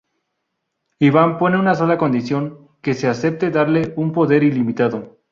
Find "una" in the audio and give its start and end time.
1.59-1.75